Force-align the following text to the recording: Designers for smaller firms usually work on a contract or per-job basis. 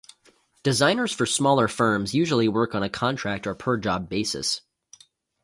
Designers 0.63 1.11
for 1.11 1.27
smaller 1.27 1.67
firms 1.67 2.15
usually 2.15 2.47
work 2.47 2.73
on 2.73 2.81
a 2.81 2.89
contract 2.89 3.45
or 3.45 3.53
per-job 3.53 4.09
basis. 4.09 4.61